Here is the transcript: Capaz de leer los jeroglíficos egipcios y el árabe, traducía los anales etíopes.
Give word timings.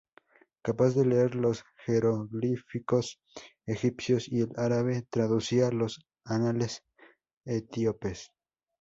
Capaz 0.63 0.95
de 0.95 1.05
leer 1.05 1.35
los 1.35 1.63
jeroglíficos 1.85 3.21
egipcios 3.67 4.27
y 4.29 4.41
el 4.41 4.49
árabe, 4.57 5.05
traducía 5.11 5.69
los 5.69 6.03
anales 6.25 6.81
etíopes. 7.45 8.31